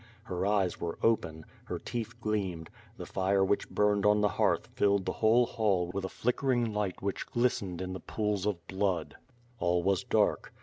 Her 0.23 0.47
eyes 0.47 0.81
were 0.81 0.97
open; 1.03 1.45
her 1.65 1.77
teeth 1.77 2.19
gleamed; 2.21 2.71
the 2.97 3.05
fire 3.05 3.45
which 3.45 3.69
burned 3.69 4.03
on 4.03 4.19
the 4.21 4.29
hearth 4.29 4.65
filled 4.73 5.05
the 5.05 5.11
whole 5.11 5.45
hall 5.45 5.91
with 5.93 6.03
a 6.05 6.09
flickering 6.09 6.73
light 6.73 7.03
which 7.03 7.27
glistened 7.27 7.81
in 7.81 7.93
the 7.93 7.99
pools 7.99 8.47
of 8.47 8.65
blood. 8.65 9.15
All 9.59 9.83
was 9.83 10.03
dark. 10.03 10.51